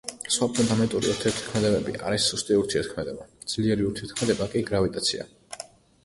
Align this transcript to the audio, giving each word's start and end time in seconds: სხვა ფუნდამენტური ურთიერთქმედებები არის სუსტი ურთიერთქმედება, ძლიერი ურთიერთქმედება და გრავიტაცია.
სხვა 0.35 0.45
ფუნდამენტური 0.59 1.09
ურთიერთქმედებები 1.09 1.91
არის 2.07 2.25
სუსტი 2.31 2.57
ურთიერთქმედება, 2.61 3.27
ძლიერი 3.53 3.85
ურთიერთქმედება 3.89 4.49
და 4.55 4.63
გრავიტაცია. 4.71 5.27